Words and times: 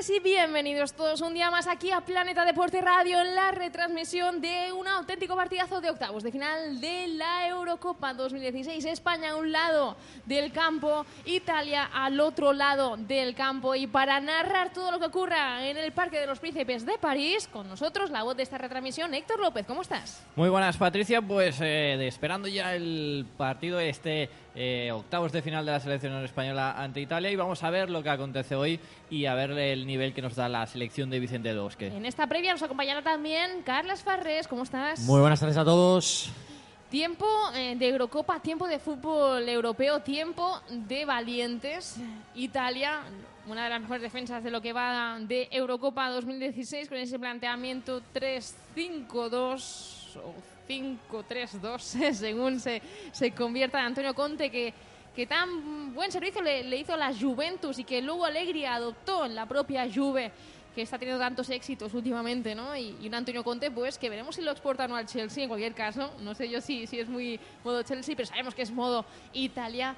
tardes 0.00 0.16
y 0.16 0.20
bienvenidos 0.20 0.94
todos 0.94 1.20
un 1.20 1.34
día 1.34 1.50
más 1.50 1.66
aquí 1.66 1.90
a 1.90 2.00
Planeta 2.00 2.44
Deporte 2.44 2.80
Radio 2.80 3.20
en 3.20 3.34
la 3.34 3.50
retransmisión 3.50 4.40
de 4.40 4.72
un 4.72 4.86
auténtico 4.88 5.36
partidazo 5.36 5.80
de 5.80 5.90
octavos 5.90 6.22
de 6.22 6.32
final 6.32 6.80
de 6.80 7.08
la 7.08 7.48
Eurocopa 7.48 8.14
2016. 8.14 8.84
España 8.86 9.32
a 9.32 9.36
un 9.36 9.52
lado 9.52 9.96
del 10.24 10.52
campo, 10.52 11.04
Italia 11.26 11.90
al 11.92 12.18
otro 12.20 12.52
lado 12.52 12.96
del 12.96 13.34
campo 13.34 13.74
y 13.74 13.86
para 13.86 14.20
narrar 14.20 14.72
todo 14.72 14.90
lo 14.90 14.98
que 14.98 15.06
ocurra 15.06 15.66
en 15.66 15.76
el 15.76 15.92
Parque 15.92 16.18
de 16.18 16.26
los 16.26 16.38
Príncipes 16.38 16.86
de 16.86 16.96
París, 16.98 17.46
con 17.48 17.68
nosotros 17.68 18.10
la 18.10 18.22
voz 18.22 18.36
de 18.36 18.44
esta 18.44 18.56
retransmisión, 18.56 19.12
Héctor 19.12 19.40
López. 19.40 19.66
¿Cómo 19.66 19.82
estás? 19.82 20.24
Muy 20.34 20.48
buenas, 20.48 20.78
Patricia. 20.78 21.20
Pues 21.20 21.60
eh, 21.60 22.06
esperando 22.06 22.48
ya 22.48 22.74
el 22.74 23.26
partido 23.36 23.78
este 23.80 24.30
eh, 24.54 24.90
octavos 24.92 25.32
de 25.32 25.42
final 25.42 25.64
de 25.64 25.72
la 25.72 25.80
selección 25.80 26.12
española 26.24 26.74
ante 26.76 27.00
Italia 27.00 27.30
y 27.30 27.36
vamos 27.36 27.62
a 27.62 27.70
ver 27.70 27.90
lo 27.90 28.02
que 28.02 28.10
acontece 28.10 28.54
hoy 28.54 28.80
y 29.08 29.26
a 29.26 29.34
ver 29.34 29.52
el 29.52 29.86
nivel 29.86 30.12
que 30.12 30.22
nos 30.22 30.34
da 30.34 30.48
la 30.48 30.66
selección 30.66 31.10
de 31.10 31.20
Vicente 31.20 31.48
del 31.48 31.60
Bosque. 31.60 31.88
En 31.88 32.06
esta 32.06 32.26
previa 32.26 32.52
nos 32.52 32.62
acompañará 32.62 33.02
también 33.02 33.62
Carlas 33.62 34.02
Farrés. 34.02 34.48
¿Cómo 34.48 34.64
estás? 34.64 35.00
Muy 35.00 35.20
buenas 35.20 35.38
tardes 35.38 35.56
a 35.56 35.64
todos. 35.64 36.30
Tiempo 36.90 37.26
eh, 37.54 37.76
de 37.76 37.88
Eurocopa, 37.88 38.40
tiempo 38.40 38.66
de 38.66 38.80
fútbol 38.80 39.48
europeo, 39.48 40.00
tiempo 40.00 40.60
de 40.68 41.04
valientes. 41.04 41.96
Italia, 42.34 43.02
una 43.46 43.64
de 43.64 43.70
las 43.70 43.80
mejores 43.80 44.02
defensas 44.02 44.42
de 44.42 44.50
lo 44.50 44.60
que 44.60 44.72
va 44.72 45.16
de 45.20 45.46
Eurocopa 45.52 46.10
2016 46.10 46.88
con 46.88 46.98
ese 46.98 47.20
planteamiento 47.20 48.02
3-5-2 48.12 50.16
o 50.16 50.34
5-3-2 50.70 52.12
según 52.14 52.60
se, 52.60 52.80
se 53.12 53.32
convierta 53.32 53.84
Antonio 53.84 54.14
Conte 54.14 54.50
que 54.50 54.72
que 55.14 55.26
tan 55.26 55.92
buen 55.92 56.12
servicio 56.12 56.40
le, 56.40 56.62
le, 56.62 56.76
hizo 56.76 56.96
la 56.96 57.12
Juventus 57.12 57.80
y 57.80 57.84
que 57.84 58.00
luego 58.00 58.24
Allegri 58.24 58.64
adoptó 58.64 59.26
en 59.26 59.34
la 59.34 59.44
propia 59.44 59.88
Juve 59.92 60.30
que 60.74 60.82
está 60.82 60.98
teniendo 60.98 61.22
tantos 61.22 61.50
éxitos 61.50 61.94
últimamente, 61.94 62.54
¿no? 62.54 62.76
Y, 62.76 62.96
y, 63.00 63.08
un 63.08 63.14
Antonio 63.14 63.42
Conte, 63.42 63.70
pues 63.70 63.98
que 63.98 64.08
veremos 64.08 64.36
si 64.36 64.42
lo 64.42 64.52
exporta 64.52 64.84
o 64.84 64.88
no 64.88 64.96
al 64.96 65.06
Chelsea 65.06 65.42
en 65.42 65.48
cualquier 65.48 65.74
caso. 65.74 66.12
No 66.20 66.34
sé 66.34 66.48
yo 66.48 66.60
si, 66.60 66.86
si 66.86 67.00
es 67.00 67.08
muy 67.08 67.40
modo 67.64 67.82
Chelsea, 67.82 68.14
pero 68.14 68.26
sabemos 68.26 68.54
que 68.54 68.62
es 68.62 68.70
modo 68.70 69.04
Italia. 69.32 69.96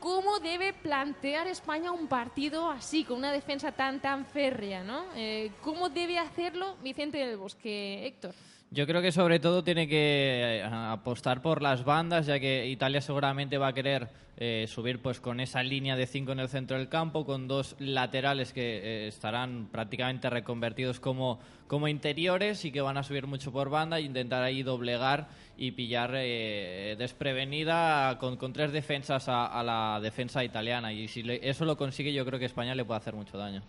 ¿Cómo 0.00 0.38
debe 0.40 0.72
plantear 0.72 1.46
España 1.46 1.92
un 1.92 2.08
partido 2.08 2.70
así, 2.70 3.04
con 3.04 3.18
una 3.18 3.32
defensa 3.32 3.72
tan, 3.72 4.00
tan 4.00 4.26
férrea, 4.26 4.82
¿no? 4.82 5.04
Eh, 5.14 5.50
¿Cómo 5.62 5.88
debe 5.88 6.18
hacerlo 6.18 6.76
Vicente 6.82 7.18
del 7.18 7.36
Bosque, 7.36 8.06
Héctor? 8.06 8.34
Yo 8.70 8.86
creo 8.86 9.00
que 9.00 9.12
sobre 9.12 9.40
todo 9.40 9.64
tiene 9.64 9.88
que 9.88 10.60
eh, 10.60 10.62
apostar 10.62 11.40
por 11.40 11.62
las 11.62 11.84
bandas, 11.84 12.26
ya 12.26 12.38
que 12.38 12.68
Italia 12.68 13.00
seguramente 13.00 13.56
va 13.56 13.68
a 13.68 13.72
querer 13.72 14.08
eh, 14.40 14.66
subir 14.68 15.02
pues 15.02 15.18
con 15.18 15.40
esa 15.40 15.64
línea 15.64 15.96
de 15.96 16.06
cinco 16.06 16.30
en 16.30 16.38
el 16.38 16.48
centro 16.48 16.76
del 16.78 16.88
campo, 16.88 17.26
con 17.26 17.48
dos 17.48 17.74
laterales 17.80 18.52
que 18.52 18.78
eh, 18.78 19.08
estarán 19.08 19.66
prácticamente 19.72 20.30
reconvertidos 20.30 21.00
como, 21.00 21.40
como 21.66 21.88
interiores 21.88 22.64
y 22.64 22.70
que 22.70 22.80
van 22.80 22.96
a 22.98 23.02
subir 23.02 23.26
mucho 23.26 23.50
por 23.50 23.68
banda 23.68 23.98
e 23.98 24.02
intentar 24.02 24.44
ahí 24.44 24.62
doblegar 24.62 25.26
y 25.56 25.72
pillar 25.72 26.12
eh, 26.14 26.94
desprevenida 26.96 28.16
con, 28.20 28.36
con, 28.36 28.52
tres 28.52 28.70
defensas 28.70 29.28
a, 29.28 29.46
a, 29.46 29.64
la 29.64 29.98
defensa 30.00 30.44
italiana. 30.44 30.92
Y 30.92 31.08
si 31.08 31.24
le, 31.24 31.40
eso 31.42 31.64
lo 31.64 31.76
consigue, 31.76 32.12
yo 32.12 32.24
creo 32.24 32.38
que 32.38 32.44
España 32.44 32.76
le 32.76 32.84
puede 32.84 32.98
hacer 32.98 33.14
mucho 33.14 33.36
daño. 33.38 33.62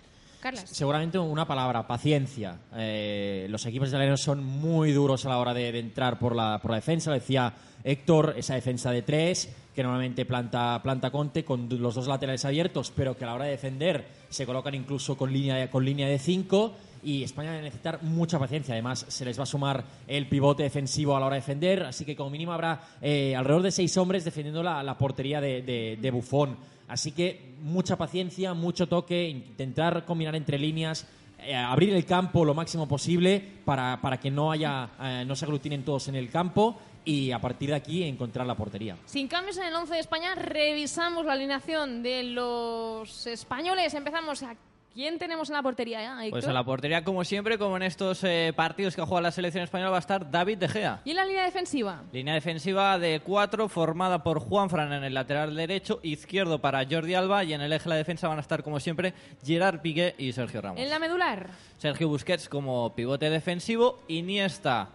Seguramente 0.66 1.20
una 1.20 1.46
palabra, 1.46 1.86
paciencia. 1.86 2.58
Eh, 2.76 3.48
los 3.50 3.66
equipos 3.66 3.90
italianos 3.90 4.22
son 4.22 4.44
muy 4.44 4.94
duros 4.94 5.26
a 5.26 5.30
la 5.30 5.38
hora 5.38 5.54
de, 5.54 5.78
entrar 5.78 6.18
por 6.18 6.36
la, 6.36 6.60
por 6.62 6.72
la 6.72 6.78
defensa. 6.78 7.10
Lo 7.10 7.16
decía 7.16 7.54
Héctor, 7.84 8.36
esa 8.38 8.56
defensa 8.56 8.92
de 8.92 9.02
tres, 9.02 9.50
que 9.76 9.84
normalmente 9.84 10.26
planta, 10.26 10.80
planta 10.82 11.12
Conte 11.12 11.44
con 11.44 11.68
los 11.70 11.96
dos 11.96 12.08
laterales 12.08 12.46
abiertos, 12.46 12.92
pero 12.96 13.18
que 13.18 13.26
a 13.26 13.28
la 13.28 13.34
hora 13.36 13.46
de 13.46 13.52
defender 13.52 14.08
se 14.30 14.46
colocan 14.46 14.76
incluso 14.76 15.18
con 15.18 15.32
línea 15.32 15.70
con 15.70 15.84
línea 15.84 16.08
de 16.08 16.20
cinco. 16.20 16.74
Y 17.02 17.24
España 17.24 17.52
va 17.52 17.60
a 17.60 17.62
necesitar 17.62 18.04
mucha 18.04 18.38
paciencia. 18.40 18.74
Además, 18.74 19.06
se 19.08 19.24
les 19.24 19.40
va 19.40 19.44
a 19.44 19.46
sumar 19.46 19.84
el 20.06 20.28
pivote 20.28 20.64
defensivo 20.64 21.16
a 21.16 21.20
la 21.20 21.28
hora 21.28 21.36
de 21.36 21.42
defender. 21.42 21.84
Así 21.84 22.04
que, 22.04 22.14
como 22.14 22.30
mínimo, 22.30 22.52
habrá 22.52 22.82
eh, 23.02 23.36
alrededor 23.38 23.64
de 23.64 23.72
seis 23.72 23.96
hombres 23.96 24.26
defendiendo 24.26 24.62
la, 24.62 24.98
portería 24.98 25.40
de, 25.40 25.62
de, 25.62 25.98
de 26.02 26.12
Buffon. 26.12 26.58
Así 26.90 27.12
que 27.12 27.56
mucha 27.62 27.98
paciencia, 27.98 28.54
mucho 28.54 28.88
toque, 28.88 29.30
intentar 29.30 30.06
combinar 30.06 30.36
entre 30.36 30.58
líneas, 30.58 31.08
eh, 31.40 31.56
abrir 31.56 31.94
el 31.94 32.06
campo 32.06 32.44
lo 32.44 32.54
máximo 32.54 32.88
posible 32.88 33.42
para, 33.64 34.02
para 34.02 34.20
que 34.20 34.30
no 34.30 34.52
haya 34.52 34.90
eh, 35.00 35.24
no 35.26 35.36
se 35.36 35.46
aglutinen 35.46 35.86
todos 35.86 36.10
en 36.10 36.16
el 36.16 36.30
campo 36.30 36.78
y 37.06 37.32
a 37.32 37.40
partir 37.40 37.70
de 37.70 37.76
aquí 37.76 38.04
encontrar 38.04 38.46
la 38.46 38.56
portería. 38.56 38.98
Sin 39.06 39.28
cambios 39.28 39.58
en 39.58 39.66
el 39.66 39.74
11 39.74 39.94
de 39.94 40.00
España, 40.00 40.36
revisamos 40.36 41.26
la 41.26 41.34
alineación 41.34 42.04
de 42.04 42.24
los 42.24 43.26
españoles. 43.28 43.94
Empezamos 43.94 44.44
a 44.44 44.56
¿Quién 45.00 45.18
tenemos 45.18 45.50
en 45.50 45.56
la 45.56 45.64
portería 45.64 46.02
ya, 46.02 46.30
Pues 46.30 46.46
en 46.46 46.54
la 46.54 46.66
portería, 46.66 47.06
como 47.06 47.24
siempre, 47.24 47.58
como 47.58 47.78
en 47.78 47.84
estos 47.84 48.22
eh, 48.26 48.52
partidos 48.54 48.98
que 48.98 49.02
ha 49.02 49.06
jugado 49.06 49.22
la 49.22 49.32
selección 49.32 49.64
española, 49.64 49.92
va 49.92 49.96
a 49.96 50.02
estar 50.02 50.30
David 50.30 50.58
De 50.58 50.68
Gea. 50.68 51.00
¿Y 51.06 51.12
en 51.12 51.16
la 51.16 51.24
línea 51.24 51.46
defensiva? 51.46 52.04
Línea 52.12 52.34
defensiva 52.34 53.00
de 53.00 53.22
cuatro, 53.22 53.70
formada 53.70 54.22
por 54.22 54.42
Juan 54.42 54.70
Fran 54.70 54.92
en 54.92 55.06
el 55.06 55.14
lateral 55.14 55.56
derecho, 55.56 56.02
izquierdo 56.04 56.60
para 56.60 56.86
Jordi 56.86 57.14
Alba, 57.14 57.46
y 57.46 57.54
en 57.54 57.62
el 57.62 57.72
eje 57.72 57.86
de 57.86 57.92
la 57.92 57.96
defensa 57.96 58.28
van 58.28 58.40
a 58.40 58.42
estar, 58.42 58.62
como 58.62 58.82
siempre, 58.82 59.14
Gerard 59.42 59.80
Piqué 59.80 60.16
y 60.18 60.34
Sergio 60.34 60.60
Ramos. 60.60 60.82
¿En 60.82 60.90
la 60.90 61.00
medular? 61.00 61.50
Sergio 61.78 62.10
Busquets 62.10 62.50
como 62.50 62.94
pivote 62.94 63.30
defensivo, 63.30 64.02
Iniesta 64.10 64.90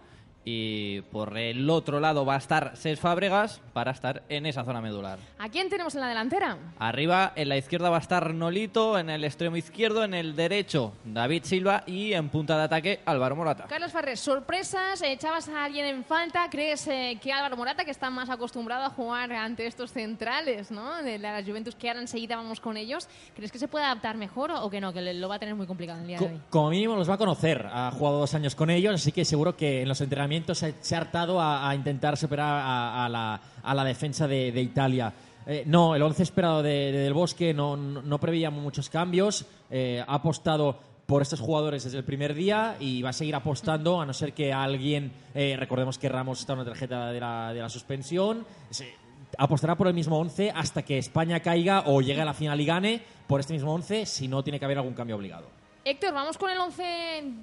y 0.45 1.01
por 1.01 1.35
el 1.37 1.67
otro 1.71 1.99
lado 1.99 2.23
va 2.23 2.35
a 2.35 2.37
estar 2.37 2.77
Cés 2.77 2.99
Fábregas 2.99 3.59
para 3.73 3.91
estar 3.91 4.21
en 4.29 4.45
esa 4.45 4.63
zona 4.63 4.79
medular. 4.79 5.17
¿A 5.39 5.49
quién 5.49 5.69
tenemos 5.69 5.95
en 5.95 6.01
la 6.01 6.07
delantera? 6.07 6.57
Arriba, 6.77 7.33
en 7.35 7.49
la 7.49 7.57
izquierda 7.57 7.89
va 7.89 7.97
a 7.97 8.01
estar 8.01 8.31
Nolito, 8.33 8.99
en 8.99 9.09
el 9.09 9.23
extremo 9.23 9.57
izquierdo, 9.57 10.03
en 10.03 10.13
el 10.13 10.35
derecho 10.35 10.93
David 11.03 11.43
Silva 11.45 11.83
y 11.87 12.13
en 12.13 12.29
punta 12.29 12.57
de 12.57 12.63
ataque 12.63 12.99
Álvaro 13.05 13.35
Morata. 13.35 13.65
Carlos 13.67 13.91
Farrés, 13.91 14.19
sorpresas, 14.19 15.01
echabas 15.01 15.49
a 15.49 15.65
alguien 15.65 15.87
en 15.87 16.03
falta, 16.03 16.47
¿crees 16.51 16.87
eh, 16.87 17.17
que 17.21 17.33
Álvaro 17.33 17.57
Morata, 17.57 17.83
que 17.83 17.91
está 17.91 18.11
más 18.11 18.29
acostumbrado 18.29 18.85
a 18.85 18.89
jugar 18.91 19.33
ante 19.33 19.65
estos 19.65 19.91
centrales, 19.91 20.69
¿no? 20.69 21.01
De 21.01 21.17
la 21.17 21.43
Juventus, 21.43 21.75
que 21.75 21.89
ahora 21.89 22.01
enseguida 22.01 22.35
vamos 22.35 22.59
con 22.59 22.77
ellos, 22.77 23.09
¿crees 23.35 23.51
que 23.51 23.57
se 23.57 23.67
puede 23.67 23.85
adaptar 23.85 24.15
mejor 24.15 24.51
o 24.51 24.69
que 24.69 24.79
no, 24.79 24.93
que 24.93 25.01
lo 25.01 25.27
va 25.27 25.35
a 25.35 25.39
tener 25.39 25.55
muy 25.55 25.65
complicado 25.65 26.01
el 26.01 26.07
día 26.07 26.17
Co 26.19 26.25
de 26.25 26.33
hoy? 26.33 26.41
Como 26.51 26.69
mínimo 26.69 26.95
los 26.95 27.09
va 27.09 27.15
a 27.15 27.17
conocer, 27.17 27.67
ha 27.71 27.89
jugado 27.89 28.19
dos 28.19 28.33
años 28.35 28.53
con 28.53 28.69
ellos, 28.69 28.93
así 28.93 29.11
que 29.11 29.25
seguro 29.25 29.57
que 29.57 29.81
en 29.81 29.87
los 29.87 29.99
entrenamientos 30.01 30.34
se, 30.55 30.75
se 30.81 30.95
ha 30.95 30.99
hartado 30.99 31.39
a, 31.39 31.69
a, 31.69 31.75
intentar 31.75 32.17
superar 32.17 32.47
a, 32.47 33.05
a, 33.05 33.09
la, 33.09 33.41
a 33.63 33.75
la, 33.75 33.83
defensa 33.83 34.27
de, 34.27 34.51
de 34.51 34.61
Italia. 34.61 35.13
Eh, 35.47 35.63
no, 35.67 35.95
el 35.95 36.01
once 36.01 36.23
esperado 36.23 36.63
de, 36.63 36.91
de 36.91 36.99
Del 36.99 37.13
Bosque 37.13 37.53
no, 37.53 37.77
no, 37.77 38.01
no, 38.01 38.19
preveía 38.19 38.49
muchos 38.49 38.89
cambios. 38.89 39.45
Eh, 39.69 40.03
ha 40.05 40.15
apostado 40.15 40.79
por 41.05 41.21
estos 41.21 41.39
jugadores 41.39 41.83
desde 41.83 41.99
el 41.99 42.03
primer 42.03 42.33
día 42.33 42.77
y 42.79 43.01
va 43.01 43.09
a 43.09 43.13
seguir 43.13 43.35
apostando 43.35 44.01
a 44.01 44.05
no 44.05 44.13
ser 44.13 44.33
que 44.33 44.51
alguien, 44.51 45.11
eh, 45.35 45.55
recordemos 45.57 45.99
que 45.99 46.09
Ramos 46.09 46.39
está 46.39 46.53
en 46.53 46.59
una 46.59 46.69
tarjeta 46.69 47.11
de 47.11 47.19
la, 47.19 47.53
de 47.53 47.59
la 47.61 47.69
suspensión, 47.69 48.45
se, 48.71 48.91
apostará 49.37 49.75
por 49.75 49.87
el 49.87 49.93
mismo 49.93 50.17
once 50.17 50.51
hasta 50.53 50.83
que 50.83 50.97
España 50.97 51.39
caiga 51.41 51.83
o 51.85 52.01
llegue 52.01 52.21
a 52.21 52.25
la 52.25 52.33
final 52.33 52.59
y 52.59 52.65
gane 52.65 53.01
por 53.27 53.39
este 53.39 53.53
mismo 53.53 53.73
once 53.73 54.05
si 54.05 54.27
no 54.27 54.43
tiene 54.43 54.59
que 54.59 54.65
haber 54.65 54.77
algún 54.77 54.93
cambio 54.93 55.15
obligado. 55.15 55.47
Héctor, 55.87 56.15
vamos 56.15 56.39
con 56.39 56.49
el 56.49 56.57
11 56.57 56.83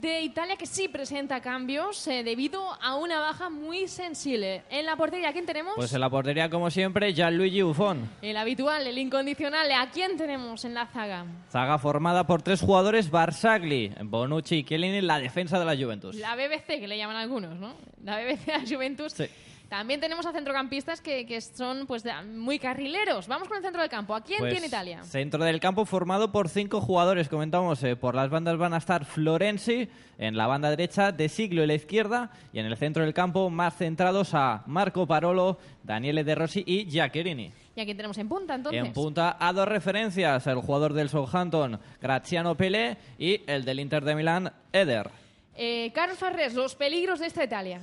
de 0.01 0.21
Italia 0.23 0.57
que 0.57 0.67
sí 0.67 0.89
presenta 0.89 1.41
cambios 1.41 2.09
eh, 2.09 2.25
debido 2.25 2.61
a 2.83 2.97
una 2.97 3.21
baja 3.21 3.51
muy 3.51 3.87
sensible. 3.87 4.65
En 4.69 4.85
la 4.85 4.97
portería, 4.97 5.33
¿quién 5.33 5.47
tenemos? 5.47 5.75
Pues 5.77 5.93
en 5.95 6.01
la 6.01 6.11
portería, 6.11 6.51
como 6.51 6.69
siempre, 6.69 7.15
Gianluigi 7.15 7.63
Buffon. 7.63 8.11
El 8.21 8.37
habitual, 8.37 8.85
el 8.85 8.99
incondicional. 8.99 9.71
¿A 9.71 9.89
quién 9.93 10.17
tenemos 10.17 10.65
en 10.65 10.75
la 10.75 10.89
zaga? 10.89 11.25
Zaga 11.53 11.79
formada 11.79 12.27
por 12.27 12.43
tres 12.43 12.61
jugadores, 12.63 13.13
Barsagli, 13.13 13.95
Bonucci 14.03 14.57
y 14.57 14.65
Chiellini, 14.65 15.03
la 15.03 15.21
defensa 15.21 15.61
de 15.61 15.65
la 15.65 15.77
Juventus. 15.77 16.17
La 16.17 16.35
BBC, 16.35 16.81
que 16.81 16.89
le 16.89 16.99
llaman 16.99 17.15
algunos, 17.15 17.55
¿no? 17.61 17.77
La 18.03 18.19
BBC 18.19 18.49
la 18.49 18.65
Juventus. 18.69 19.13
Sí. 19.13 19.27
También 19.73 20.01
tenemos 20.01 20.27
a 20.27 20.33
centrocampistas 20.33 21.01
que, 21.01 21.25
que 21.25 21.41
son 21.41 21.87
pues 21.87 22.05
muy 22.27 22.59
carrileros. 22.59 23.27
Vamos 23.27 23.49
con 23.49 23.57
el 23.57 23.63
centro 23.63 23.81
del 23.81 23.89
campo. 23.89 24.15
¿A 24.15 24.23
quién 24.23 24.41
pues, 24.41 24.53
tiene 24.53 24.67
Italia? 24.67 25.03
Centro 25.03 25.43
del 25.43 25.61
campo 25.61 25.87
formado 25.87 26.31
por 26.31 26.51
cinco 26.51 26.83
jugadores, 26.83 27.31
comentamos. 27.31 27.83
Eh, 27.83 27.97
por 27.97 28.15
las 28.15 28.29
bandas 28.29 28.59
van 28.59 28.75
a 28.75 28.77
estar 28.77 29.07
Florenzi 29.07 29.89
en 30.19 30.37
la 30.37 30.47
banda 30.47 30.69
derecha, 30.69 31.11
De 31.11 31.31
Siglio 31.31 31.63
en 31.63 31.69
la 31.69 31.75
izquierda 31.75 32.31
y 32.53 32.59
en 32.59 32.67
el 32.67 32.77
centro 32.77 33.03
del 33.03 33.15
campo 33.15 33.49
más 33.49 33.75
centrados 33.75 34.35
a 34.35 34.63
Marco 34.67 35.07
Parolo, 35.07 35.57
Daniele 35.83 36.23
De 36.23 36.35
Rossi 36.35 36.63
y 36.67 36.85
Giaccherini. 36.85 37.51
¿Y 37.75 37.81
a 37.81 37.87
quién 37.87 37.97
tenemos 37.97 38.19
en 38.19 38.29
punta 38.29 38.57
entonces? 38.57 38.85
En 38.85 38.93
punta 38.93 39.39
a 39.41 39.55
dos 39.55 39.67
referencias, 39.67 40.47
el 40.49 40.57
jugador 40.57 40.93
del 40.93 41.09
Southampton, 41.09 41.81
Graziano 41.99 42.59
Pelé, 42.59 42.99
y 43.19 43.41
el 43.47 43.65
del 43.65 43.81
Inter 43.81 44.05
de 44.05 44.17
Milán, 44.17 44.53
Eder. 44.71 45.09
Eh, 45.57 45.91
Carlos 45.95 46.19
Farrés, 46.19 46.53
los 46.53 46.75
peligros 46.75 47.21
de 47.21 47.27
esta 47.29 47.43
Italia. 47.43 47.81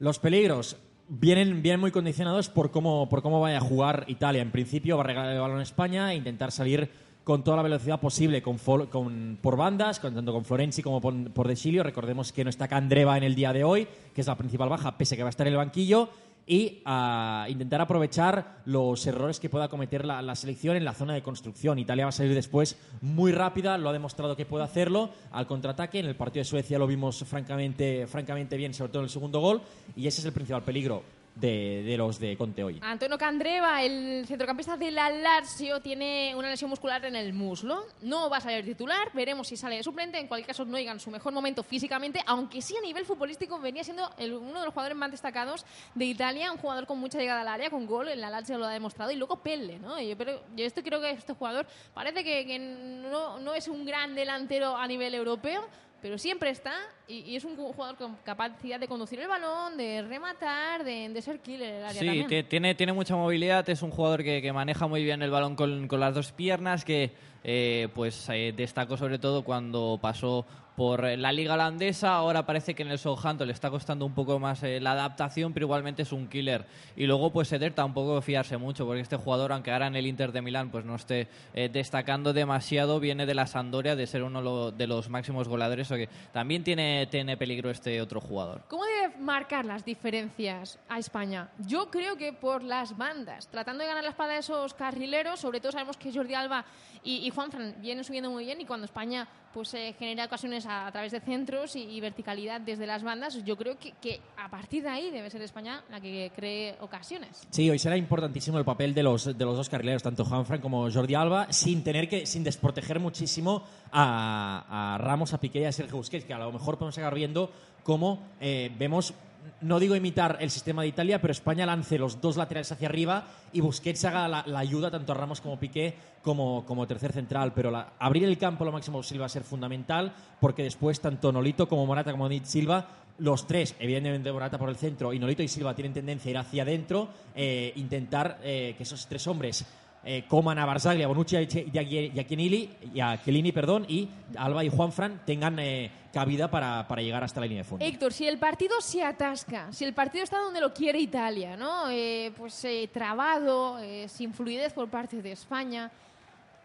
Los 0.00 0.18
peligros 0.18 0.76
vienen, 1.10 1.60
vienen 1.60 1.80
muy 1.80 1.90
condicionados 1.90 2.48
por 2.48 2.70
cómo, 2.70 3.08
por 3.08 3.20
cómo 3.20 3.40
vaya 3.40 3.58
a 3.58 3.60
jugar 3.60 4.04
Italia. 4.06 4.40
En 4.40 4.50
principio 4.50 4.96
va 4.96 5.02
a 5.02 5.06
regalar 5.06 5.32
el 5.34 5.40
balón 5.40 5.58
a 5.58 5.62
España 5.62 6.12
e 6.12 6.16
intentar 6.16 6.52
salir 6.52 6.88
con 7.24 7.44
toda 7.44 7.58
la 7.58 7.62
velocidad 7.62 8.00
posible 8.00 8.42
con, 8.42 9.38
por 9.42 9.56
bandas, 9.56 10.00
con, 10.00 10.14
tanto 10.14 10.32
con 10.32 10.44
Florenzi 10.44 10.82
como 10.82 11.00
por, 11.00 11.30
por 11.32 11.48
De 11.48 11.56
Chilio. 11.56 11.82
Recordemos 11.82 12.32
que 12.32 12.44
no 12.44 12.50
está 12.50 12.66
Candreva 12.68 13.16
en 13.16 13.24
el 13.24 13.34
día 13.34 13.52
de 13.52 13.64
hoy, 13.64 13.86
que 14.14 14.20
es 14.20 14.26
la 14.26 14.36
principal 14.36 14.68
baja, 14.68 14.96
pese 14.96 15.14
a 15.14 15.16
que 15.16 15.22
va 15.22 15.28
a 15.28 15.30
estar 15.30 15.46
en 15.46 15.52
el 15.52 15.58
banquillo. 15.58 16.08
Y 16.50 16.82
a 16.84 17.46
intentar 17.48 17.80
aprovechar 17.80 18.62
los 18.64 19.06
errores 19.06 19.38
que 19.38 19.48
pueda 19.48 19.68
cometer 19.68 20.04
la, 20.04 20.20
la 20.20 20.34
selección 20.34 20.74
en 20.74 20.84
la 20.84 20.94
zona 20.94 21.14
de 21.14 21.22
construcción. 21.22 21.78
Italia 21.78 22.06
va 22.06 22.08
a 22.08 22.12
salir 22.12 22.34
después 22.34 22.76
muy 23.02 23.30
rápida, 23.30 23.78
lo 23.78 23.88
ha 23.88 23.92
demostrado 23.92 24.34
que 24.34 24.46
puede 24.46 24.64
hacerlo 24.64 25.10
al 25.30 25.46
contraataque. 25.46 26.00
En 26.00 26.06
el 26.06 26.16
partido 26.16 26.40
de 26.40 26.46
Suecia 26.46 26.76
lo 26.76 26.88
vimos 26.88 27.22
francamente, 27.22 28.08
francamente 28.08 28.56
bien, 28.56 28.74
sobre 28.74 28.90
todo 28.90 29.02
en 29.02 29.04
el 29.04 29.10
segundo 29.10 29.38
gol, 29.38 29.62
y 29.94 30.08
ese 30.08 30.22
es 30.22 30.26
el 30.26 30.32
principal 30.32 30.64
peligro 30.64 31.04
de, 31.34 31.82
de 31.84 31.96
los 31.96 32.18
de 32.18 32.36
Conte 32.36 32.62
hoy. 32.62 32.78
Antonio 32.82 33.16
Candreva, 33.16 33.82
el 33.82 34.24
centrocampista 34.26 34.76
de 34.76 34.90
la 34.90 35.08
Lazio, 35.10 35.80
tiene 35.80 36.34
una 36.36 36.50
lesión 36.50 36.68
muscular 36.68 37.04
en 37.04 37.16
el 37.16 37.32
muslo. 37.32 37.86
No 38.02 38.28
va 38.28 38.38
a 38.38 38.40
salir 38.40 38.64
titular, 38.64 39.10
veremos 39.14 39.48
si 39.48 39.56
sale 39.56 39.76
de 39.76 39.82
suplente. 39.82 40.18
En 40.18 40.26
cualquier 40.26 40.48
caso, 40.48 40.64
no 40.64 40.76
llega 40.76 40.92
en 40.92 41.00
su 41.00 41.10
mejor 41.10 41.32
momento 41.32 41.62
físicamente, 41.62 42.20
aunque 42.26 42.60
sí 42.60 42.76
a 42.76 42.80
nivel 42.80 43.04
futbolístico 43.06 43.58
venía 43.58 43.84
siendo 43.84 44.10
el- 44.18 44.34
uno 44.34 44.58
de 44.60 44.64
los 44.66 44.74
jugadores 44.74 44.98
más 44.98 45.10
destacados 45.10 45.64
de 45.94 46.04
Italia, 46.04 46.52
un 46.52 46.58
jugador 46.58 46.86
con 46.86 46.98
mucha 46.98 47.18
llegada 47.18 47.40
al 47.40 47.48
área, 47.48 47.70
con 47.70 47.86
gol, 47.86 48.08
en 48.08 48.20
la 48.20 48.28
Lazio 48.30 48.58
lo 48.58 48.66
ha 48.66 48.72
demostrado, 48.72 49.10
y 49.10 49.16
luego 49.16 49.36
Pelle, 49.42 49.78
¿no? 49.78 50.00
Yo, 50.00 50.16
pero, 50.18 50.42
yo 50.56 50.64
esto 50.66 50.82
creo 50.82 51.00
que 51.00 51.10
este 51.10 51.32
jugador 51.32 51.66
parece 51.94 52.22
que, 52.22 52.44
que 52.44 52.58
no, 52.58 53.38
no 53.38 53.54
es 53.54 53.68
un 53.68 53.84
gran 53.86 54.14
delantero 54.14 54.76
a 54.76 54.86
nivel 54.86 55.14
europeo, 55.14 55.66
pero 56.00 56.18
siempre 56.18 56.50
está 56.50 56.72
y, 57.06 57.18
y 57.20 57.36
es 57.36 57.44
un 57.44 57.56
jugador 57.56 57.96
con 57.96 58.16
capacidad 58.24 58.80
de 58.80 58.88
conducir 58.88 59.20
el 59.20 59.28
balón, 59.28 59.76
de 59.76 60.02
rematar, 60.02 60.84
de, 60.84 61.08
de 61.08 61.22
ser 61.22 61.40
killer 61.40 61.68
en 61.68 61.74
el 61.76 61.84
área 61.84 62.00
Sí, 62.00 62.44
tiene, 62.48 62.74
tiene 62.74 62.92
mucha 62.92 63.16
movilidad, 63.16 63.68
es 63.68 63.82
un 63.82 63.90
jugador 63.90 64.22
que, 64.22 64.40
que 64.42 64.52
maneja 64.52 64.86
muy 64.86 65.02
bien 65.04 65.22
el 65.22 65.30
balón 65.30 65.56
con, 65.56 65.88
con 65.88 66.00
las 66.00 66.14
dos 66.14 66.32
piernas, 66.32 66.84
que 66.84 67.12
eh, 67.44 67.88
pues 67.94 68.28
eh, 68.28 68.52
destacó 68.56 68.96
sobre 68.96 69.18
todo 69.18 69.42
cuando 69.42 69.98
pasó 70.00 70.46
por 70.80 71.04
la 71.04 71.30
liga 71.30 71.52
holandesa, 71.52 72.14
ahora 72.14 72.46
parece 72.46 72.74
que 72.74 72.82
en 72.82 72.90
el 72.90 72.98
Southampton 72.98 73.46
le 73.46 73.52
está 73.52 73.68
costando 73.68 74.06
un 74.06 74.14
poco 74.14 74.38
más 74.38 74.62
eh, 74.62 74.80
la 74.80 74.92
adaptación, 74.92 75.52
pero 75.52 75.66
igualmente 75.66 76.00
es 76.00 76.10
un 76.10 76.26
killer. 76.26 76.64
Y 76.96 77.04
luego 77.04 77.30
pues 77.30 77.52
Eder 77.52 77.74
tampoco 77.74 78.22
fiarse 78.22 78.56
mucho, 78.56 78.86
porque 78.86 79.02
este 79.02 79.16
jugador, 79.16 79.52
aunque 79.52 79.72
ahora 79.72 79.88
en 79.88 79.96
el 79.96 80.06
Inter 80.06 80.32
de 80.32 80.40
Milán 80.40 80.70
pues 80.70 80.86
no 80.86 80.94
esté 80.94 81.28
eh, 81.52 81.68
destacando 81.70 82.32
demasiado, 82.32 82.98
viene 82.98 83.26
de 83.26 83.34
la 83.34 83.46
Sampdoria 83.46 83.94
de 83.94 84.06
ser 84.06 84.22
uno 84.22 84.70
de 84.70 84.86
los 84.86 85.10
máximos 85.10 85.48
goleadores, 85.48 85.90
o 85.90 85.96
que 85.96 86.08
también 86.32 86.64
tiene, 86.64 87.06
tiene 87.08 87.36
peligro 87.36 87.68
este 87.68 88.00
otro 88.00 88.22
jugador. 88.22 88.62
¿Cómo 88.68 88.84
debe 88.84 89.18
marcar 89.18 89.66
las 89.66 89.84
diferencias 89.84 90.78
a 90.88 90.98
España? 90.98 91.50
Yo 91.66 91.90
creo 91.90 92.16
que 92.16 92.32
por 92.32 92.62
las 92.62 92.96
bandas, 92.96 93.48
tratando 93.48 93.82
de 93.82 93.88
ganar 93.88 94.04
la 94.04 94.10
espalda 94.10 94.32
de 94.32 94.40
esos 94.40 94.72
carrileros, 94.72 95.40
sobre 95.40 95.60
todo 95.60 95.72
sabemos 95.72 95.98
que 95.98 96.10
Jordi 96.10 96.32
Alba 96.32 96.64
y 97.02 97.29
Juanfran 97.30 97.76
vienen 97.80 98.04
subiendo 98.04 98.30
muy 98.30 98.44
bien 98.44 98.60
y 98.60 98.66
cuando 98.66 98.84
España 98.84 99.26
pues 99.52 99.70
genera 99.70 100.26
ocasiones 100.26 100.64
a, 100.66 100.90
través 100.92 101.12
de 101.12 101.20
centros 101.20 101.74
y, 101.74 101.82
y 101.82 102.00
verticalidad 102.00 102.60
desde 102.60 102.86
las 102.86 103.02
bandas, 103.02 103.44
yo 103.44 103.56
creo 103.56 103.76
que, 103.78 104.20
a 104.36 104.48
partir 104.48 104.82
de 104.82 104.88
ahí 104.88 105.10
debe 105.10 105.28
ser 105.28 105.42
España 105.42 105.82
la 105.90 106.00
que 106.00 106.30
cree 106.34 106.76
ocasiones. 106.80 107.46
Sí, 107.50 107.68
hoy 107.68 107.78
será 107.78 107.96
importantísimo 107.96 108.58
el 108.58 108.64
papel 108.64 108.94
de 108.94 109.02
los, 109.02 109.36
de 109.36 109.44
los 109.44 109.56
dos 109.56 109.68
carrileros, 109.68 110.02
tanto 110.02 110.24
Juanfran 110.24 110.60
como 110.60 110.90
Jordi 110.90 111.14
Alba, 111.14 111.52
sin 111.52 111.82
tener 111.82 112.08
que, 112.08 112.26
sin 112.26 112.44
desproteger 112.44 113.00
muchísimo 113.00 113.64
a, 113.90 114.94
a 114.94 114.98
Ramos, 114.98 115.34
a 115.34 115.40
Piqué 115.40 115.60
y 115.60 115.64
a 115.64 115.72
Sergio 115.72 115.96
Busquets, 115.96 116.24
que 116.24 116.34
a 116.34 116.38
lo 116.38 116.52
mejor 116.52 116.78
podemos 116.78 116.96
acabar 116.96 117.14
viendo 117.14 117.50
cómo 117.82 118.22
eh, 118.40 118.70
vemos, 118.78 119.14
no 119.60 119.78
digo 119.78 119.94
imitar 119.94 120.38
el 120.40 120.50
sistema 120.50 120.82
de 120.82 120.88
Italia, 120.88 121.20
pero 121.20 121.32
España 121.32 121.66
lance 121.66 121.98
los 121.98 122.20
dos 122.20 122.36
laterales 122.36 122.72
hacia 122.72 122.88
arriba 122.88 123.26
y 123.52 123.60
Busquets 123.60 124.04
haga 124.04 124.28
la, 124.28 124.58
ayuda 124.58 124.90
tanto 124.90 125.12
a 125.12 125.14
Ramos 125.14 125.40
como 125.40 125.58
Piqué 125.58 125.94
como, 126.22 126.64
como 126.66 126.86
tercer 126.86 127.12
central. 127.12 127.52
Pero 127.54 127.72
abrir 127.98 128.24
el 128.24 128.38
campo 128.38 128.64
lo 128.64 128.72
máximo 128.72 128.98
posible 128.98 129.20
va 129.20 129.26
a 129.26 129.30
ser 129.30 129.44
fundamental, 129.44 130.12
porque 130.40 130.62
después 130.62 131.00
tanto 131.00 131.32
Nolito 131.32 131.68
como 131.68 131.86
Morata 131.86 132.12
como 132.12 132.28
Silva 132.44 132.86
los 133.20 133.46
tres, 133.46 133.74
evidentemente 133.78 134.32
Morata 134.32 134.58
por 134.58 134.70
el 134.70 134.76
centro 134.76 135.12
y 135.12 135.18
Nolito 135.18 135.42
y 135.42 135.48
Silva 135.48 135.74
tienen 135.74 135.92
tendencia 135.92 136.28
a 136.28 136.30
ir 136.30 136.38
hacia 136.38 136.62
adentro, 136.62 137.08
eh, 137.34 137.72
intentar 137.76 138.38
eh, 138.42 138.74
que 138.76 138.82
esos 138.82 139.06
tres 139.06 139.26
hombres 139.26 139.66
eh, 140.04 140.24
coman 140.28 140.58
a 140.58 140.64
Barzagli, 140.64 141.02
a 141.02 141.08
Bonucci 141.08 141.36
y 141.36 141.78
a 141.78 142.24
Chiellini, 142.24 142.70
y 142.94 143.00
a 143.00 143.22
Chiellini, 143.22 143.52
perdón, 143.52 143.84
y 143.88 144.08
Alba 144.36 144.64
y 144.64 144.68
Juanfran 144.70 145.22
tengan 145.26 145.58
eh, 145.58 145.90
cabida 146.12 146.50
para, 146.50 146.88
para 146.88 147.02
llegar 147.02 147.22
hasta 147.22 147.40
la 147.40 147.46
línea 147.46 147.62
de 147.62 147.68
fondo. 147.68 147.84
Héctor, 147.84 148.12
si 148.12 148.26
el 148.26 148.38
partido 148.38 148.80
se 148.80 149.02
atasca, 149.02 149.72
si 149.72 149.84
el 149.84 149.92
partido 149.92 150.24
está 150.24 150.38
donde 150.38 150.60
lo 150.60 150.72
quiere 150.72 150.98
Italia, 150.98 151.56
¿no? 151.56 151.90
Eh, 151.90 152.32
pues 152.36 152.64
eh, 152.64 152.88
trabado, 152.92 153.78
sin 154.08 154.32
fluidez 154.32 154.72
por 154.72 154.88
parte 154.88 155.20
de 155.20 155.32
España, 155.32 155.90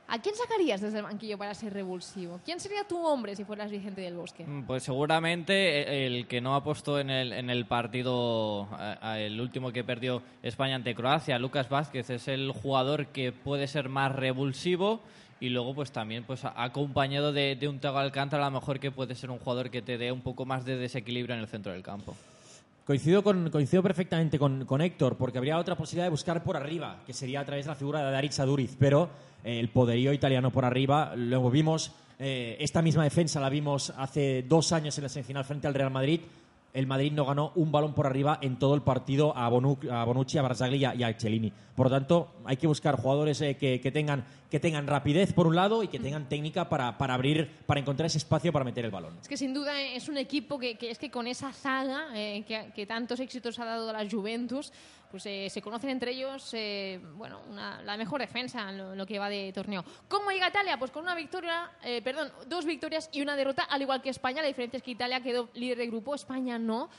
¿a 0.07 0.21
quién 0.21 0.35
sacarías 0.35 0.81
desde 0.81 0.97
el 0.99 1.03
banquillo 1.03 1.37
para 1.37 1.53
ser 1.53 1.73
revulsivo? 1.73 2.39
¿Quién 2.45 2.59
sería 2.59 2.83
tu 2.83 2.97
hombre 3.05 3.35
si 3.35 3.43
fueras 3.43 3.71
Vicente 3.71 4.01
del 4.01 4.15
Bosque? 4.15 4.45
Mm, 4.45 4.63
Pues 4.63 4.83
seguramente 4.83 5.53
eh, 5.53 6.05
el 6.07 6.27
que 6.27 6.41
no 6.41 6.55
apostó 6.55 6.99
en 6.99 7.09
el, 7.09 7.33
en 7.33 7.49
el 7.49 7.65
partido, 7.65 8.67
el 9.17 9.39
último 9.41 9.71
que 9.71 9.83
perdió 9.83 10.21
España 10.43 10.75
ante 10.75 10.95
Croacia, 10.95 11.39
Lucas 11.39 11.69
Vázquez, 11.69 12.09
es 12.09 12.27
el 12.27 12.51
jugador 12.51 13.07
que 13.07 13.31
puede 13.31 13.67
ser 13.67 13.89
más 13.89 14.11
revulsivo 14.13 15.01
y 15.39 15.49
luego 15.49 15.75
pues 15.75 15.91
también 15.91 16.23
pues 16.23 16.45
acompañado 16.45 17.33
de, 17.33 17.55
de 17.55 17.67
un 17.67 17.79
Thiago 17.79 17.97
Alcántara 17.99 18.47
a 18.47 18.49
lo 18.49 18.59
mejor 18.59 18.79
que 18.79 18.91
puede 18.91 19.15
ser 19.15 19.31
un 19.31 19.39
jugador 19.39 19.69
que 19.69 19.81
te 19.81 19.97
dé 19.97 20.11
un 20.11 20.21
poco 20.21 20.45
más 20.45 20.65
de 20.65 20.77
desequilibrio 20.77 21.35
en 21.35 21.41
el 21.41 21.47
centro 21.47 21.71
del 21.73 21.83
campo. 21.83 22.15
Coincido, 22.85 23.23
con, 23.23 23.49
coincido 23.49 23.81
perfectamente 23.81 24.37
con, 24.37 24.63
con 24.65 24.79
Héctor, 24.79 25.17
porque 25.17 25.39
habría 25.39 25.57
otra 25.57 25.75
posibilidad 25.75 26.05
de 26.05 26.11
buscar 26.11 26.43
por 26.43 26.55
arriba, 26.55 27.01
que 27.03 27.13
sería 27.13 27.39
a 27.39 27.45
través 27.45 27.65
de 27.65 27.69
la 27.69 27.75
figura 27.75 28.05
de 28.05 28.11
Daritza 28.11 28.45
Duriz, 28.45 28.75
pero 28.77 29.09
eh, 29.43 29.59
el 29.59 29.69
poderío 29.69 30.13
italiano 30.13 30.51
por 30.51 30.65
arriba, 30.65 31.15
luego 31.15 31.49
vimos, 31.49 31.93
eh, 32.19 32.57
esta 32.59 32.83
misma 32.83 33.03
defensa 33.03 33.39
la 33.39 33.49
vimos 33.49 33.91
hace 33.97 34.43
dos 34.43 34.71
años 34.71 34.95
en 34.99 35.03
la 35.03 35.09
semifinal 35.09 35.43
frente 35.45 35.65
al 35.65 35.73
Real 35.73 35.89
Madrid, 35.89 36.21
el 36.75 36.85
Madrid 36.87 37.11
no 37.11 37.25
ganó 37.25 37.51
un 37.55 37.71
balón 37.71 37.93
por 37.93 38.05
arriba 38.05 38.37
en 38.41 38.59
todo 38.59 38.75
el 38.75 38.81
partido 38.81 39.35
a, 39.35 39.49
Bonu- 39.49 39.89
a 39.89 40.03
Bonucci, 40.03 40.37
a 40.37 40.41
Barzagli 40.43 40.77
y 40.77 41.03
a, 41.03 41.17
Chiellini. 41.17 41.51
Por 41.75 41.87
lo 41.87 41.89
tanto, 41.89 42.27
hay 42.45 42.57
que 42.57 42.67
buscar 42.67 42.95
jugadores 42.95 43.41
eh, 43.41 43.55
que, 43.57 43.79
tengan, 43.91 44.25
que 44.49 44.59
tengan 44.59 44.85
rapidez 44.87 45.33
por 45.33 45.47
un 45.47 45.55
lado 45.55 45.83
y 45.83 45.87
que 45.87 45.99
tengan 45.99 46.29
técnica 46.29 46.69
para, 46.69 46.97
para 46.97 47.13
abrir, 47.15 47.49
para 47.65 47.79
encontrar 47.79 48.07
ese 48.07 48.17
espacio 48.17 48.53
para 48.53 48.63
meter 48.65 48.85
el 48.85 48.91
balón. 48.91 49.17
Es 49.21 49.27
que 49.27 49.37
sin 49.37 49.53
duda 49.53 49.81
es 49.81 50.07
un 50.07 50.17
equipo 50.17 50.59
que, 50.59 50.77
es 50.81 50.99
que 50.99 51.09
con 51.09 51.27
esa 51.27 51.51
saga 51.53 52.07
eh, 52.13 52.43
que, 52.47 52.71
que 52.75 52.85
tantos 52.85 53.19
éxitos 53.19 53.57
ha 53.59 53.65
dado 53.65 53.89
a 53.89 53.93
la 54.03 54.09
Juventus, 54.09 54.71
pues 55.15 55.25
eh, 55.27 55.49
se 55.49 55.61
conocen 55.61 55.91
entre 55.91 56.11
ellos, 56.11 56.49
eh, 56.51 56.99
bueno, 57.13 57.39
una- 57.49 57.81
la 57.83 57.95
mejor 57.95 58.19
defensa 58.19 58.69
en 58.69 58.97
lo, 58.97 59.05
que 59.05 59.17
va 59.17 59.29
de 59.29 59.53
torneo. 59.53 59.81
¿Cómo 60.09 60.29
llega 60.29 60.49
Italia? 60.49 60.77
Pues 60.77 60.91
con 60.91 61.03
una 61.03 61.15
victoria, 61.15 61.71
eh, 61.83 62.01
perdón, 62.01 62.33
dos 62.47 62.65
victorias 62.65 63.09
y 63.13 63.21
una 63.21 63.37
derrota, 63.37 63.63
al 63.63 63.81
igual 63.81 64.01
que 64.01 64.09
España. 64.09 64.41
La 64.41 64.49
diferencia 64.49 64.75
es 64.75 64.83
que 64.83 64.91
Italia 64.91 65.21
quedó 65.21 65.47
líder 65.53 65.77
de 65.77 65.87
grupo, 65.87 66.13
España 66.15 66.59
no. 66.59 66.89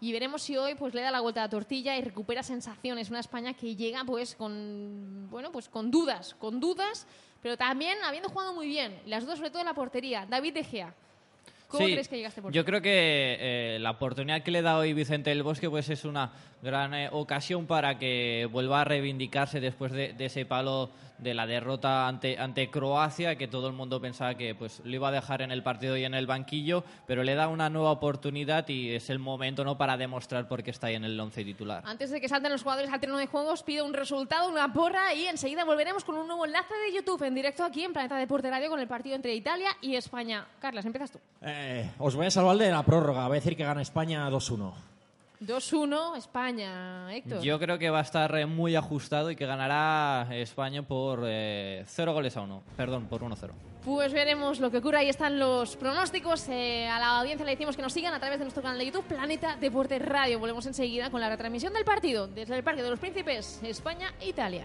Y 0.00 0.10
veremos 0.10 0.40
si 0.40 0.56
hoy 0.56 0.74
pues 0.74 0.94
le 0.94 1.02
da 1.02 1.10
la 1.10 1.20
vuelta 1.20 1.42
a 1.42 1.44
la 1.44 1.50
tortilla 1.50 1.94
y 1.98 2.00
recupera 2.00 2.42
sensaciones. 2.42 3.10
Una 3.10 3.20
España 3.20 3.52
que 3.52 3.76
llega 3.76 4.02
pues 4.04 4.34
con 4.36 5.28
bueno 5.28 5.52
pues 5.52 5.68
con 5.68 5.90
dudas, 5.90 6.34
con 6.38 6.58
dudas, 6.60 7.06
pero 7.42 7.58
también 7.58 7.98
habiendo 8.04 8.30
jugado 8.30 8.54
muy 8.54 8.68
bien. 8.68 8.98
Las 9.04 9.24
dudas 9.24 9.36
sobre 9.36 9.50
todo 9.50 9.60
en 9.60 9.66
la 9.66 9.74
portería. 9.74 10.24
David 10.24 10.54
De 10.54 10.64
Gea. 10.64 10.94
¿Cómo 11.68 11.84
Sí, 11.84 11.92
crees 11.92 12.08
que 12.08 12.16
llegaste 12.16 12.42
por 12.42 12.52
Yo 12.52 12.64
creo 12.64 12.80
que 12.80 13.36
eh, 13.40 13.78
la 13.80 13.90
oportunidad 13.90 14.42
que 14.42 14.50
le 14.50 14.62
da 14.62 14.78
hoy 14.78 14.92
Vicente 14.92 15.30
del 15.30 15.42
Bosque 15.42 15.68
pues 15.68 15.88
es 15.90 16.04
una 16.04 16.32
gran 16.62 16.94
eh, 16.94 17.08
ocasión 17.10 17.66
para 17.66 17.98
que 17.98 18.48
vuelva 18.52 18.82
a 18.82 18.84
reivindicarse 18.84 19.60
después 19.60 19.92
de, 19.92 20.12
de 20.12 20.24
ese 20.26 20.46
palo 20.46 20.90
de 21.18 21.34
la 21.34 21.46
derrota 21.46 22.08
ante, 22.08 22.38
ante 22.38 22.70
Croacia, 22.70 23.36
que 23.36 23.48
todo 23.48 23.68
el 23.68 23.72
mundo 23.72 24.00
pensaba 24.00 24.34
que 24.34 24.54
pues 24.54 24.80
lo 24.84 24.94
iba 24.94 25.08
a 25.08 25.12
dejar 25.12 25.42
en 25.42 25.50
el 25.50 25.62
partido 25.62 25.96
y 25.96 26.04
en 26.04 26.14
el 26.14 26.26
banquillo, 26.26 26.84
pero 27.06 27.22
le 27.22 27.34
da 27.34 27.48
una 27.48 27.70
nueva 27.70 27.90
oportunidad 27.90 28.68
y 28.68 28.94
es 28.94 29.10
el 29.10 29.18
momento 29.18 29.64
no 29.64 29.78
para 29.78 29.96
demostrar 29.96 30.48
por 30.48 30.62
qué 30.62 30.70
está 30.70 30.88
ahí 30.88 30.94
en 30.94 31.04
el 31.04 31.18
once 31.18 31.44
titular. 31.44 31.82
Antes 31.86 32.10
de 32.10 32.20
que 32.20 32.28
salten 32.28 32.52
los 32.52 32.62
jugadores 32.62 32.92
al 32.92 33.00
terreno 33.00 33.18
de 33.18 33.26
juegos, 33.26 33.62
pido 33.62 33.84
un 33.84 33.94
resultado, 33.94 34.48
una 34.48 34.72
porra 34.72 35.14
y 35.14 35.26
enseguida 35.26 35.64
volveremos 35.64 36.04
con 36.04 36.16
un 36.16 36.26
nuevo 36.26 36.44
enlace 36.44 36.74
de 36.86 36.96
YouTube 36.96 37.22
en 37.22 37.34
directo 37.34 37.64
aquí 37.64 37.84
en 37.84 37.92
Planeta 37.92 38.16
Deporte 38.16 38.50
Radio 38.50 38.70
con 38.70 38.80
el 38.80 38.88
partido 38.88 39.16
entre 39.16 39.34
Italia 39.34 39.70
y 39.80 39.96
España. 39.96 40.46
Carlas, 40.60 40.84
empiezas 40.84 41.10
tú. 41.10 41.18
Eh, 41.42 41.90
os 41.98 42.14
voy 42.14 42.26
a 42.26 42.30
salvar 42.30 42.56
de 42.56 42.70
la 42.70 42.82
prórroga. 42.82 43.26
Voy 43.26 43.36
a 43.36 43.40
decir 43.40 43.56
que 43.56 43.64
gana 43.64 43.82
España 43.82 44.28
2-1. 44.30 44.95
2-1, 45.40 46.16
España, 46.16 47.14
Héctor. 47.14 47.42
Yo 47.42 47.58
creo 47.58 47.78
que 47.78 47.90
va 47.90 47.98
a 47.98 48.02
estar 48.02 48.34
eh, 48.36 48.46
muy 48.46 48.76
ajustado 48.76 49.30
y 49.30 49.36
que 49.36 49.46
ganará 49.46 50.28
España 50.32 50.82
por 50.82 51.22
eh, 51.26 51.84
0 51.86 52.12
goles 52.12 52.36
a 52.36 52.42
1, 52.42 52.62
perdón, 52.76 53.06
por 53.06 53.22
1-0. 53.22 53.50
Pues 53.84 54.12
veremos 54.12 54.58
lo 54.58 54.70
que 54.70 54.78
ocurre. 54.78 54.98
Ahí 54.98 55.08
están 55.08 55.38
los 55.38 55.76
pronósticos. 55.76 56.48
Eh, 56.48 56.88
a 56.88 56.98
la 56.98 57.20
audiencia 57.20 57.44
le 57.44 57.52
decimos 57.52 57.76
que 57.76 57.82
nos 57.82 57.92
sigan 57.92 58.12
a 58.14 58.18
través 58.18 58.38
de 58.38 58.44
nuestro 58.44 58.62
canal 58.62 58.78
de 58.78 58.86
YouTube, 58.86 59.04
Planeta 59.04 59.56
Deporte 59.56 59.98
Radio. 60.00 60.40
Volvemos 60.40 60.66
enseguida 60.66 61.10
con 61.10 61.20
la 61.20 61.28
retransmisión 61.28 61.72
del 61.72 61.84
partido 61.84 62.26
desde 62.26 62.56
el 62.56 62.64
Parque 62.64 62.82
de 62.82 62.90
los 62.90 62.98
Príncipes, 62.98 63.60
España-Italia. 63.62 64.64